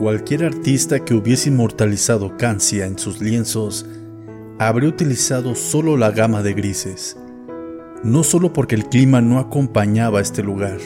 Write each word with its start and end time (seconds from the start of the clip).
Cualquier 0.00 0.44
artista 0.46 1.04
que 1.04 1.12
hubiese 1.12 1.50
inmortalizado 1.50 2.38
Cancia 2.38 2.86
en 2.86 2.98
sus 2.98 3.20
lienzos 3.20 3.84
habría 4.58 4.88
utilizado 4.88 5.54
solo 5.54 5.98
la 5.98 6.10
gama 6.10 6.42
de 6.42 6.54
grises, 6.54 7.18
no 8.02 8.22
solo 8.22 8.50
porque 8.54 8.76
el 8.76 8.88
clima 8.88 9.20
no 9.20 9.38
acompañaba 9.38 10.20
a 10.20 10.22
este 10.22 10.42
lugar, 10.42 10.78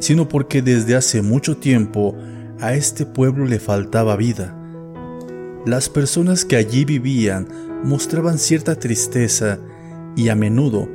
sino 0.00 0.28
porque 0.28 0.60
desde 0.60 0.96
hace 0.96 1.22
mucho 1.22 1.56
tiempo 1.56 2.14
a 2.60 2.74
este 2.74 3.06
pueblo 3.06 3.46
le 3.46 3.58
faltaba 3.58 4.16
vida. 4.16 4.54
Las 5.64 5.88
personas 5.88 6.44
que 6.44 6.56
allí 6.56 6.84
vivían 6.84 7.48
mostraban 7.84 8.36
cierta 8.36 8.78
tristeza 8.78 9.58
y 10.14 10.28
a 10.28 10.34
menudo 10.34 10.90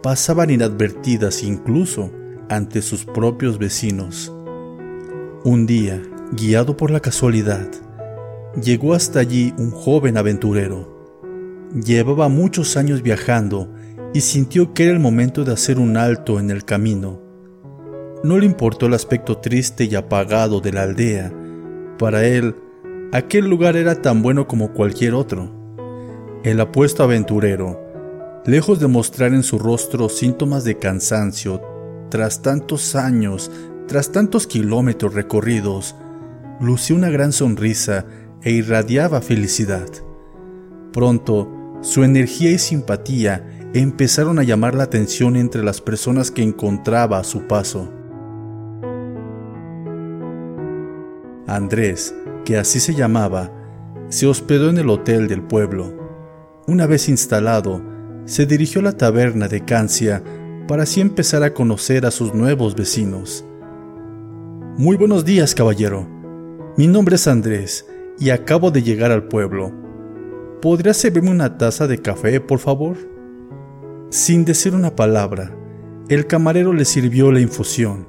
pasaban 0.00 0.50
inadvertidas 0.50 1.42
incluso 1.42 2.12
ante 2.48 2.82
sus 2.82 3.04
propios 3.04 3.58
vecinos. 3.58 4.32
Un 5.42 5.66
día, 5.66 6.00
guiado 6.36 6.76
por 6.76 6.90
la 6.90 6.98
casualidad, 6.98 7.68
llegó 8.60 8.94
hasta 8.94 9.20
allí 9.20 9.54
un 9.56 9.70
joven 9.70 10.16
aventurero. 10.16 10.92
Llevaba 11.72 12.28
muchos 12.28 12.76
años 12.76 13.02
viajando 13.02 13.68
y 14.12 14.20
sintió 14.20 14.74
que 14.74 14.84
era 14.84 14.92
el 14.92 14.98
momento 14.98 15.44
de 15.44 15.52
hacer 15.52 15.78
un 15.78 15.96
alto 15.96 16.40
en 16.40 16.50
el 16.50 16.64
camino. 16.64 17.20
No 18.24 18.38
le 18.38 18.46
importó 18.46 18.86
el 18.86 18.94
aspecto 18.94 19.38
triste 19.38 19.84
y 19.84 19.94
apagado 19.94 20.60
de 20.60 20.72
la 20.72 20.82
aldea. 20.82 21.32
Para 21.98 22.24
él, 22.26 22.56
aquel 23.12 23.48
lugar 23.48 23.76
era 23.76 24.02
tan 24.02 24.20
bueno 24.22 24.48
como 24.48 24.72
cualquier 24.72 25.14
otro. 25.14 25.52
El 26.42 26.60
apuesto 26.60 27.04
aventurero, 27.04 27.80
lejos 28.44 28.80
de 28.80 28.88
mostrar 28.88 29.34
en 29.34 29.44
su 29.44 29.58
rostro 29.58 30.08
síntomas 30.08 30.64
de 30.64 30.78
cansancio, 30.78 31.62
tras 32.10 32.42
tantos 32.42 32.96
años, 32.96 33.52
tras 33.86 34.10
tantos 34.10 34.46
kilómetros 34.46 35.14
recorridos, 35.14 35.94
lució 36.60 36.96
una 36.96 37.08
gran 37.08 37.32
sonrisa 37.32 38.06
e 38.42 38.52
irradiaba 38.52 39.20
felicidad. 39.20 39.88
Pronto, 40.92 41.78
su 41.80 42.04
energía 42.04 42.50
y 42.50 42.58
simpatía 42.58 43.46
empezaron 43.74 44.38
a 44.38 44.44
llamar 44.44 44.74
la 44.74 44.84
atención 44.84 45.36
entre 45.36 45.64
las 45.64 45.80
personas 45.80 46.30
que 46.30 46.42
encontraba 46.42 47.18
a 47.18 47.24
su 47.24 47.46
paso. 47.48 47.90
Andrés, 51.46 52.14
que 52.44 52.56
así 52.56 52.80
se 52.80 52.94
llamaba, 52.94 53.50
se 54.08 54.26
hospedó 54.26 54.70
en 54.70 54.78
el 54.78 54.88
hotel 54.88 55.28
del 55.28 55.42
pueblo. 55.42 55.92
Una 56.66 56.86
vez 56.86 57.08
instalado, 57.08 57.82
se 58.24 58.46
dirigió 58.46 58.80
a 58.80 58.84
la 58.84 58.92
taberna 58.92 59.48
de 59.48 59.64
Cancia 59.64 60.22
para 60.68 60.84
así 60.84 61.00
empezar 61.00 61.42
a 61.42 61.52
conocer 61.52 62.06
a 62.06 62.10
sus 62.10 62.32
nuevos 62.34 62.74
vecinos. 62.74 63.44
Muy 64.78 64.96
buenos 64.96 65.24
días, 65.24 65.54
caballero. 65.54 66.13
Mi 66.76 66.88
nombre 66.88 67.14
es 67.14 67.28
Andrés 67.28 67.86
y 68.18 68.30
acabo 68.30 68.72
de 68.72 68.82
llegar 68.82 69.12
al 69.12 69.28
pueblo. 69.28 69.72
¿Podría 70.60 70.92
servirme 70.92 71.30
una 71.30 71.56
taza 71.56 71.86
de 71.86 72.02
café, 72.02 72.40
por 72.40 72.58
favor? 72.58 72.96
Sin 74.10 74.44
decir 74.44 74.74
una 74.74 74.96
palabra, 74.96 75.56
el 76.08 76.26
camarero 76.26 76.72
le 76.72 76.84
sirvió 76.84 77.30
la 77.30 77.38
infusión 77.38 78.08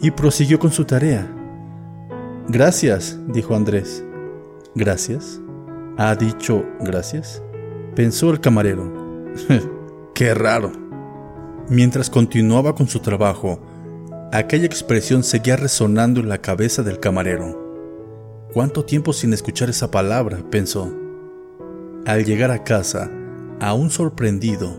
y 0.00 0.12
prosiguió 0.12 0.60
con 0.60 0.70
su 0.70 0.84
tarea. 0.84 1.28
Gracias, 2.46 3.18
dijo 3.26 3.56
Andrés. 3.56 4.04
¿Gracias? 4.76 5.40
¿Ha 5.98 6.14
dicho 6.14 6.64
gracias? 6.78 7.42
Pensó 7.96 8.30
el 8.30 8.38
camarero. 8.38 9.26
Qué 10.14 10.32
raro. 10.32 10.70
Mientras 11.68 12.08
continuaba 12.08 12.76
con 12.76 12.86
su 12.86 13.00
trabajo, 13.00 13.60
aquella 14.30 14.66
expresión 14.66 15.24
seguía 15.24 15.56
resonando 15.56 16.20
en 16.20 16.28
la 16.28 16.38
cabeza 16.38 16.84
del 16.84 17.00
camarero. 17.00 17.69
¿Cuánto 18.52 18.84
tiempo 18.84 19.12
sin 19.12 19.32
escuchar 19.32 19.70
esa 19.70 19.92
palabra? 19.92 20.38
pensó. 20.50 20.92
Al 22.04 22.24
llegar 22.24 22.50
a 22.50 22.64
casa, 22.64 23.08
aún 23.60 23.90
sorprendido, 23.90 24.74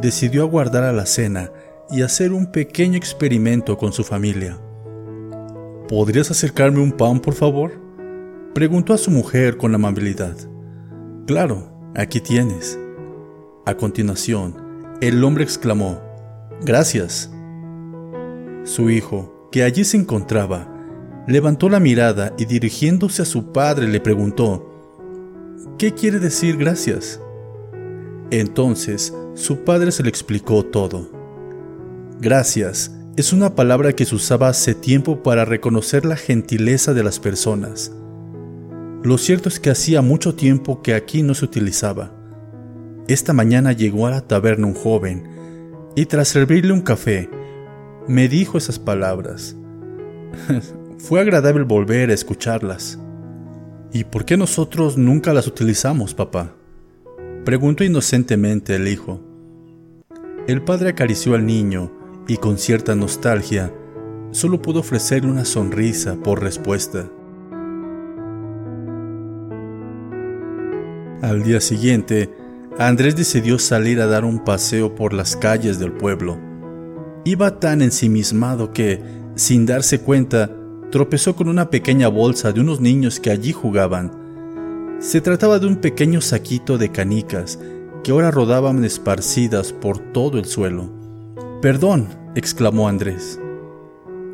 decidió 0.00 0.42
aguardar 0.42 0.82
a 0.82 0.92
la 0.92 1.06
cena 1.06 1.52
y 1.90 2.02
hacer 2.02 2.32
un 2.32 2.50
pequeño 2.50 2.96
experimento 2.96 3.78
con 3.78 3.92
su 3.92 4.02
familia. 4.02 4.58
¿Podrías 5.88 6.32
acercarme 6.32 6.80
un 6.80 6.90
pan, 6.90 7.20
por 7.20 7.34
favor? 7.34 7.72
Preguntó 8.52 8.92
a 8.92 8.98
su 8.98 9.12
mujer 9.12 9.56
con 9.56 9.74
amabilidad. 9.74 10.36
Claro, 11.26 11.70
aquí 11.94 12.20
tienes. 12.20 12.78
A 13.64 13.76
continuación, 13.76 14.56
el 15.00 15.22
hombre 15.22 15.44
exclamó, 15.44 16.00
Gracias. 16.62 17.30
Su 18.64 18.90
hijo, 18.90 19.48
que 19.52 19.62
allí 19.62 19.84
se 19.84 19.96
encontraba, 19.96 20.77
levantó 21.28 21.68
la 21.68 21.78
mirada 21.78 22.34
y 22.38 22.46
dirigiéndose 22.46 23.20
a 23.20 23.26
su 23.26 23.52
padre 23.52 23.86
le 23.86 24.00
preguntó, 24.00 24.64
¿Qué 25.76 25.92
quiere 25.92 26.18
decir 26.18 26.56
gracias? 26.56 27.20
Entonces 28.30 29.14
su 29.34 29.62
padre 29.64 29.92
se 29.92 30.02
le 30.02 30.08
explicó 30.08 30.64
todo. 30.64 31.10
Gracias 32.18 32.94
es 33.16 33.32
una 33.32 33.54
palabra 33.54 33.92
que 33.92 34.04
se 34.04 34.14
usaba 34.14 34.48
hace 34.48 34.74
tiempo 34.74 35.22
para 35.22 35.44
reconocer 35.44 36.04
la 36.04 36.16
gentileza 36.16 36.94
de 36.94 37.02
las 37.02 37.18
personas. 37.20 37.92
Lo 39.02 39.18
cierto 39.18 39.48
es 39.48 39.60
que 39.60 39.70
hacía 39.70 40.02
mucho 40.02 40.34
tiempo 40.34 40.82
que 40.82 40.94
aquí 40.94 41.22
no 41.22 41.34
se 41.34 41.44
utilizaba. 41.44 42.12
Esta 43.06 43.32
mañana 43.32 43.72
llegó 43.72 44.06
a 44.06 44.10
la 44.10 44.20
taberna 44.22 44.66
un 44.66 44.74
joven 44.74 45.28
y 45.94 46.06
tras 46.06 46.28
servirle 46.28 46.72
un 46.72 46.80
café, 46.80 47.28
me 48.06 48.28
dijo 48.28 48.56
esas 48.56 48.78
palabras. 48.78 49.56
Fue 50.98 51.20
agradable 51.20 51.62
volver 51.62 52.10
a 52.10 52.14
escucharlas. 52.14 52.98
¿Y 53.92 54.04
por 54.04 54.24
qué 54.24 54.36
nosotros 54.36 54.98
nunca 54.98 55.32
las 55.32 55.46
utilizamos, 55.46 56.12
papá? 56.12 56.54
Preguntó 57.44 57.84
inocentemente 57.84 58.74
el 58.74 58.88
hijo. 58.88 59.20
El 60.48 60.62
padre 60.62 60.90
acarició 60.90 61.34
al 61.34 61.46
niño 61.46 61.92
y 62.26 62.36
con 62.36 62.58
cierta 62.58 62.96
nostalgia 62.96 63.72
solo 64.32 64.60
pudo 64.60 64.80
ofrecerle 64.80 65.30
una 65.30 65.44
sonrisa 65.44 66.16
por 66.16 66.42
respuesta. 66.42 67.08
Al 71.22 71.42
día 71.44 71.60
siguiente, 71.60 72.34
Andrés 72.76 73.14
decidió 73.14 73.58
salir 73.58 74.00
a 74.00 74.06
dar 74.06 74.24
un 74.24 74.44
paseo 74.44 74.94
por 74.94 75.12
las 75.12 75.36
calles 75.36 75.78
del 75.78 75.92
pueblo. 75.92 76.38
Iba 77.24 77.60
tan 77.60 77.82
ensimismado 77.82 78.72
que, 78.72 79.00
sin 79.34 79.64
darse 79.64 80.00
cuenta, 80.00 80.57
tropezó 80.90 81.36
con 81.36 81.48
una 81.48 81.70
pequeña 81.70 82.08
bolsa 82.08 82.52
de 82.52 82.60
unos 82.60 82.80
niños 82.80 83.20
que 83.20 83.30
allí 83.30 83.52
jugaban. 83.52 84.10
Se 85.00 85.20
trataba 85.20 85.58
de 85.58 85.66
un 85.66 85.76
pequeño 85.76 86.20
saquito 86.20 86.78
de 86.78 86.90
canicas 86.90 87.58
que 88.02 88.12
ahora 88.12 88.30
rodaban 88.30 88.84
esparcidas 88.84 89.72
por 89.72 89.98
todo 89.98 90.38
el 90.38 90.46
suelo. 90.46 90.90
Perdón, 91.60 92.08
exclamó 92.34 92.88
Andrés. 92.88 93.38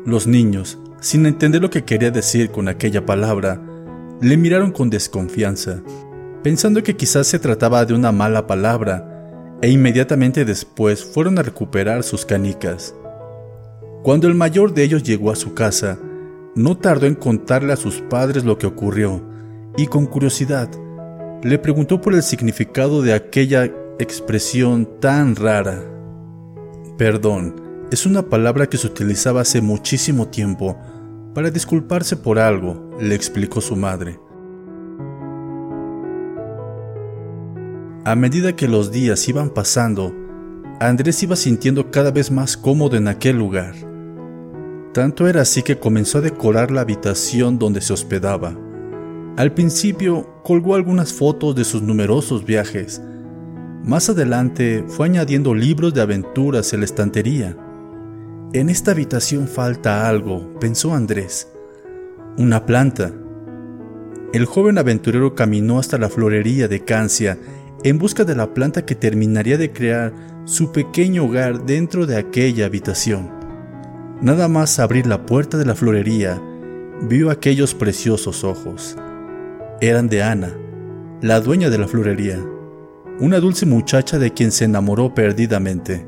Los 0.05 0.27
niños, 0.27 0.79
sin 1.01 1.25
entender 1.25 1.61
lo 1.61 1.69
que 1.69 1.83
quería 1.83 2.11
decir 2.11 2.51
con 2.51 2.67
aquella 2.67 3.05
palabra, 3.05 3.61
le 4.21 4.37
miraron 4.37 4.71
con 4.71 4.89
desconfianza, 4.89 5.81
pensando 6.41 6.83
que 6.83 6.95
quizás 6.95 7.27
se 7.27 7.39
trataba 7.39 7.85
de 7.85 7.93
una 7.93 8.11
mala 8.11 8.47
palabra, 8.47 9.11
e 9.61 9.69
inmediatamente 9.69 10.45
después 10.45 11.03
fueron 11.03 11.37
a 11.39 11.41
recuperar 11.41 12.03
sus 12.03 12.25
canicas. 12.25 12.95
Cuando 14.03 14.27
el 14.27 14.35
mayor 14.35 14.73
de 14.73 14.83
ellos 14.83 15.03
llegó 15.03 15.31
a 15.31 15.35
su 15.35 15.53
casa, 15.53 15.97
no 16.55 16.77
tardó 16.77 17.05
en 17.05 17.15
contarle 17.15 17.73
a 17.73 17.77
sus 17.77 18.01
padres 18.01 18.45
lo 18.45 18.57
que 18.57 18.65
ocurrió 18.65 19.21
y 19.77 19.87
con 19.87 20.05
curiosidad 20.05 20.69
le 21.43 21.59
preguntó 21.59 22.01
por 22.01 22.13
el 22.13 22.23
significado 22.23 23.01
de 23.01 23.13
aquella 23.13 23.65
expresión 23.99 24.99
tan 24.99 25.35
rara. 25.35 25.83
Perdón 26.97 27.65
es 27.91 28.05
una 28.05 28.23
palabra 28.23 28.67
que 28.67 28.77
se 28.77 28.87
utilizaba 28.87 29.41
hace 29.41 29.61
muchísimo 29.61 30.27
tiempo 30.27 30.77
para 31.35 31.51
disculparse 31.51 32.15
por 32.15 32.39
algo, 32.39 32.89
le 32.99 33.13
explicó 33.13 33.61
su 33.61 33.75
madre. 33.75 34.19
A 38.05 38.15
medida 38.15 38.55
que 38.55 38.67
los 38.67 38.91
días 38.91 39.27
iban 39.27 39.49
pasando, 39.49 40.13
Andrés 40.79 41.21
iba 41.23 41.35
sintiendo 41.35 41.91
cada 41.91 42.11
vez 42.11 42.31
más 42.31 42.55
cómodo 42.55 42.97
en 42.97 43.07
aquel 43.07 43.37
lugar. 43.37 43.75
Tanto 44.95 45.27
era 45.27 45.41
así 45.41 45.61
que 45.61 45.77
comenzó 45.77 46.19
a 46.19 46.21
decorar 46.21 46.71
la 46.71 46.79
habitación 46.79 47.59
donde 47.59 47.81
se 47.81 47.91
hospedaba. 47.91 48.55
Al 49.35 49.53
principio 49.53 50.39
colgó 50.41 50.73
algunas 50.73 51.11
fotos 51.11 51.53
de 51.53 51.65
sus 51.65 51.81
numerosos 51.81 52.45
viajes. 52.45 53.01
Más 53.83 54.07
adelante 54.07 54.85
fue 54.87 55.07
añadiendo 55.07 55.53
libros 55.53 55.93
de 55.93 55.99
aventuras 55.99 56.71
en 56.71 56.79
la 56.79 56.85
estantería. 56.85 57.57
En 58.53 58.69
esta 58.69 58.91
habitación 58.91 59.49
falta 59.49 60.07
algo, 60.07 60.57
pensó 60.61 60.93
Andrés. 60.95 61.49
Una 62.37 62.65
planta. 62.65 63.11
El 64.31 64.45
joven 64.45 64.77
aventurero 64.77 65.35
caminó 65.35 65.77
hasta 65.77 65.97
la 65.97 66.07
florería 66.07 66.69
de 66.69 66.85
Cancia 66.85 67.37
en 67.83 67.99
busca 67.99 68.23
de 68.23 68.35
la 68.35 68.53
planta 68.53 68.85
que 68.85 68.95
terminaría 68.95 69.57
de 69.57 69.73
crear 69.73 70.13
su 70.45 70.71
pequeño 70.71 71.25
hogar 71.25 71.65
dentro 71.65 72.05
de 72.05 72.15
aquella 72.15 72.67
habitación. 72.67 73.44
Nada 74.25 74.47
más 74.47 74.79
abrir 74.79 75.05
la 75.05 75.27
puerta 75.27 75.55
de 75.55 75.65
la 75.65 75.75
florería 75.75 76.41
vio 77.03 77.29
aquellos 77.29 77.75
preciosos 77.75 78.43
ojos. 78.43 78.97
Eran 79.81 80.09
de 80.09 80.23
Ana, 80.23 80.51
la 81.21 81.39
dueña 81.41 81.69
de 81.69 81.77
la 81.77 81.87
florería, 81.87 82.43
una 83.19 83.39
dulce 83.39 83.67
muchacha 83.67 84.17
de 84.17 84.33
quien 84.33 84.51
se 84.51 84.65
enamoró 84.65 85.13
perdidamente. 85.13 86.07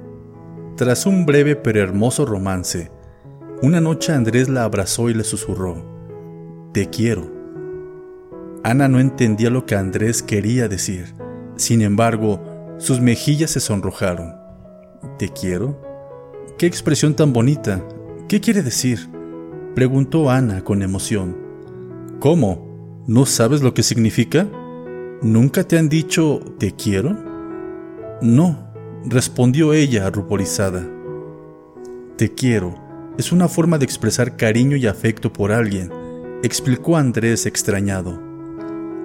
Tras 0.78 1.06
un 1.06 1.28
breve 1.28 1.56
pero 1.56 1.80
hermoso 1.80 2.26
romance, 2.26 2.90
una 3.62 3.82
noche 3.82 4.14
Andrés 4.14 4.50
la 4.50 4.64
abrazó 4.64 5.12
y 5.12 5.14
le 5.14 5.24
susurró, 5.24 5.86
Te 6.74 6.90
quiero. 6.90 7.32
Ana 8.64 8.88
no 8.88 9.00
entendía 9.00 9.52
lo 9.52 9.68
que 9.68 9.76
Andrés 9.76 10.24
quería 10.24 10.68
decir. 10.68 11.14
Sin 11.56 11.84
embargo, 11.84 12.42
sus 12.80 13.00
mejillas 13.00 13.52
se 13.52 13.60
sonrojaron. 13.60 14.34
¿Te 15.20 15.30
quiero? 15.30 15.80
¿Qué 16.58 16.66
expresión 16.66 17.14
tan 17.14 17.32
bonita? 17.32 17.84
¿Qué 18.28 18.42
quiere 18.42 18.62
decir? 18.62 19.10
Preguntó 19.76 20.30
Ana 20.30 20.64
con 20.64 20.82
emoción. 20.82 21.38
¿Cómo? 22.20 23.04
¿No 23.08 23.26
sabes 23.26 23.62
lo 23.62 23.74
que 23.74 23.84
significa? 23.84 24.48
¿Nunca 25.22 25.64
te 25.64 25.78
han 25.78 25.88
dicho 25.88 26.40
te 26.58 26.74
quiero? 26.74 27.16
No, 28.22 28.74
respondió 29.06 29.74
ella 29.74 30.10
ruborizada. 30.10 30.86
Te 32.18 32.34
quiero 32.34 32.88
es 33.18 33.32
una 33.32 33.48
forma 33.48 33.80
de 33.80 33.86
expresar 33.86 34.38
cariño 34.38 34.78
y 34.78 34.86
afecto 34.86 35.34
por 35.34 35.52
alguien, 35.52 35.92
explicó 36.44 36.98
Andrés 36.98 37.48
extrañado. 37.48 38.22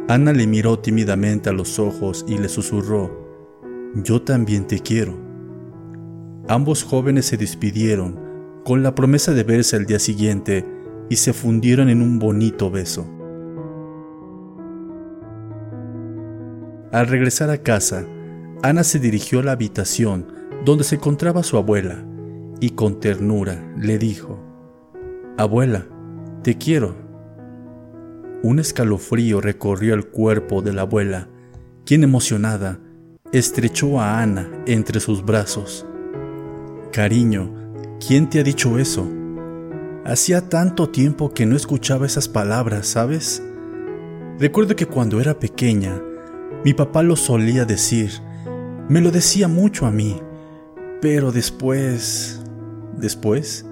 Ana 0.07 0.35
le 0.35 0.47
miró 0.47 0.79
tímidamente 0.81 1.49
a 1.49 1.55
los 1.55 1.79
ojos 1.79 2.25
y 2.29 2.37
le 2.37 2.51
susurró, 2.51 3.61
Yo 3.95 4.21
también 4.21 4.67
te 4.67 4.81
quiero. 4.81 5.15
Ambos 6.47 6.83
jóvenes 6.83 7.25
se 7.25 7.39
despidieron 7.39 8.32
con 8.65 8.83
la 8.83 8.95
promesa 8.95 9.33
de 9.33 9.43
verse 9.43 9.77
al 9.77 9.87
día 9.87 9.99
siguiente 9.99 10.67
y 11.09 11.17
se 11.17 11.33
fundieron 11.33 11.89
en 11.89 12.01
un 12.01 12.19
bonito 12.19 12.71
beso. 12.71 13.07
Al 16.93 17.07
regresar 17.07 17.51
a 17.51 17.59
casa, 17.59 18.07
Ana 18.63 18.85
se 18.85 18.99
dirigió 18.99 19.41
a 19.41 19.43
la 19.43 19.53
habitación 19.53 20.27
donde 20.65 20.85
se 20.85 20.97
encontraba 20.97 21.43
su 21.43 21.57
abuela 21.57 22.05
y 22.61 22.71
con 22.71 23.01
ternura 23.01 23.75
le 23.77 23.99
dijo, 23.99 24.39
Abuela, 25.37 25.87
te 26.43 26.59
quiero. 26.59 26.95
Un 28.43 28.59
escalofrío 28.59 29.41
recorrió 29.41 29.95
el 29.95 30.07
cuerpo 30.07 30.63
de 30.63 30.73
la 30.73 30.83
abuela, 30.83 31.29
quien 31.85 32.05
emocionada 32.05 32.79
estrechó 33.33 34.01
a 34.01 34.21
Ana 34.23 34.49
entre 34.67 35.01
sus 35.01 35.25
brazos. 35.25 35.87
Cariño, 36.93 37.62
¿quién 38.07 38.29
te 38.29 38.41
ha 38.41 38.43
dicho 38.43 38.79
eso? 38.79 39.09
Hacía 40.05 40.49
tanto 40.49 40.89
tiempo 40.89 41.33
que 41.33 41.47
no 41.47 41.55
escuchaba 41.55 42.07
esas 42.07 42.27
palabras, 42.27 42.89
¿sabes? 42.89 43.43
Recuerdo 44.39 44.75
que 44.75 44.87
cuando 44.87 45.21
era 45.21 45.39
pequeña, 45.39 46.03
mi 46.65 46.75
papá 46.75 47.03
lo 47.03 47.15
solía 47.15 47.65
decir, 47.65 48.11
me 48.89 49.01
lo 49.01 49.11
decía 49.13 49.47
mucho 49.47 49.87
a 49.87 49.91
mí, 49.91 50.21
pero 51.01 51.31
después... 51.31 52.41
¿Después? 52.97 53.65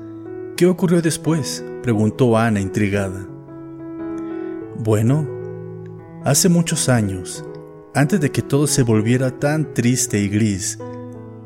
¿Qué 0.56 0.66
ocurrió 0.66 1.02
después? 1.02 1.64
preguntó 1.82 2.38
Ana 2.38 2.60
intrigada. 2.60 3.26
Bueno, 4.78 5.28
hace 6.24 6.48
muchos 6.48 6.88
años, 6.88 7.44
antes 7.94 8.20
de 8.20 8.30
que 8.30 8.42
todo 8.42 8.66
se 8.66 8.82
volviera 8.82 9.30
tan 9.38 9.74
triste 9.74 10.20
y 10.20 10.28
gris, 10.28 10.78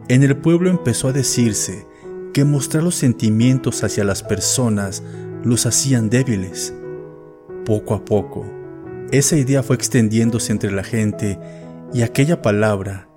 en 0.09 0.23
el 0.23 0.37
pueblo 0.37 0.71
empezó 0.71 1.09
a 1.09 1.13
decirse 1.13 1.87
que 2.35 2.45
mostrar 2.45 2.83
los 2.83 2.97
sentimientos 2.97 3.85
hacia 3.85 4.05
las 4.05 4.23
personas 4.23 5.03
los 5.45 5.65
hacían 5.67 6.11
débiles. 6.11 6.75
Poco 7.65 7.95
a 7.95 8.05
poco, 8.05 8.45
esa 9.13 9.37
idea 9.37 9.63
fue 9.63 9.77
extendiéndose 9.77 10.53
entre 10.53 10.73
la 10.73 10.83
gente 10.83 11.39
y 11.95 12.03
aquella 12.03 12.43
palabra, 12.43 13.09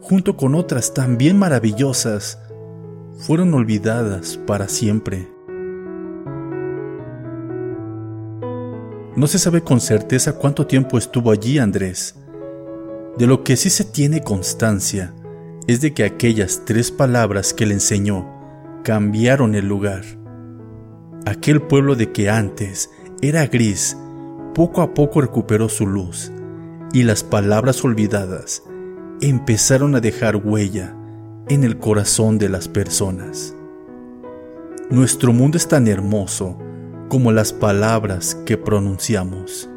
junto 0.00 0.36
con 0.38 0.54
otras 0.54 0.94
también 0.94 1.38
maravillosas, 1.38 2.38
fueron 3.18 3.52
olvidadas 3.52 4.38
para 4.38 4.66
siempre. 4.68 5.28
No 9.14 9.26
se 9.26 9.38
sabe 9.38 9.60
con 9.60 9.80
certeza 9.82 10.32
cuánto 10.32 10.66
tiempo 10.66 10.96
estuvo 10.96 11.30
allí 11.30 11.58
Andrés. 11.58 12.14
De 13.18 13.26
lo 13.26 13.44
que 13.44 13.58
sí 13.58 13.68
se 13.68 13.84
tiene 13.84 14.22
constancia 14.22 15.12
es 15.66 15.82
de 15.82 15.92
que 15.92 16.04
aquellas 16.04 16.62
tres 16.64 16.90
palabras 16.90 17.52
que 17.52 17.66
le 17.66 17.74
enseñó 17.74 18.31
cambiaron 18.82 19.54
el 19.54 19.66
lugar. 19.68 20.02
Aquel 21.26 21.62
pueblo 21.62 21.94
de 21.94 22.12
que 22.12 22.28
antes 22.28 22.90
era 23.20 23.46
gris, 23.46 23.96
poco 24.54 24.82
a 24.82 24.92
poco 24.94 25.20
recuperó 25.20 25.68
su 25.68 25.86
luz 25.86 26.32
y 26.92 27.04
las 27.04 27.22
palabras 27.24 27.84
olvidadas 27.84 28.62
empezaron 29.20 29.94
a 29.94 30.00
dejar 30.00 30.36
huella 30.36 30.96
en 31.48 31.64
el 31.64 31.78
corazón 31.78 32.38
de 32.38 32.48
las 32.48 32.68
personas. 32.68 33.54
Nuestro 34.90 35.32
mundo 35.32 35.56
es 35.56 35.68
tan 35.68 35.86
hermoso 35.86 36.58
como 37.08 37.32
las 37.32 37.52
palabras 37.52 38.34
que 38.46 38.58
pronunciamos. 38.58 39.70